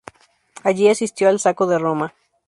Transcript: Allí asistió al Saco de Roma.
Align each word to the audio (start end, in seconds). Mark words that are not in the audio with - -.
Allí 0.63 0.89
asistió 0.89 1.29
al 1.29 1.37
Saco 1.39 1.67
de 1.67 1.77
Roma. 1.77 2.15